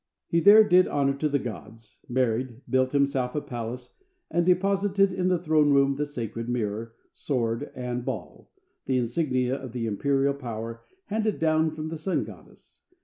He 0.25 0.39
there 0.39 0.67
did 0.67 0.87
honor 0.87 1.13
to 1.13 1.29
the 1.29 1.37
gods, 1.37 1.99
married, 2.09 2.61
built 2.67 2.91
himself 2.91 3.35
a 3.35 3.39
palace, 3.41 3.93
and 4.31 4.43
deposited 4.43 5.13
in 5.13 5.27
the 5.27 5.37
throne 5.37 5.69
room 5.73 5.95
the 5.95 6.07
sacred 6.07 6.49
mirror, 6.49 6.95
sword, 7.13 7.69
and 7.75 8.03
ball, 8.03 8.49
the 8.87 8.97
insignia 8.97 9.55
of 9.55 9.73
the 9.73 9.85
imperial 9.85 10.33
power 10.33 10.81
handed 11.05 11.37
down 11.37 11.69
from 11.69 11.89
the 11.89 11.99
sun 11.99 12.23
goddess. 12.23 12.81